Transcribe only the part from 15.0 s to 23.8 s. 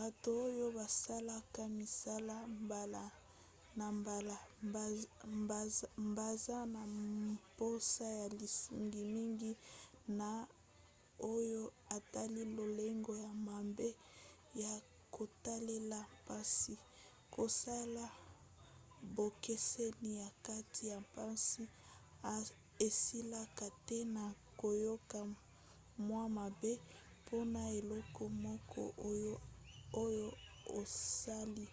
kotalela mpasi kosala bokeseni na kati ya mpasi esilaka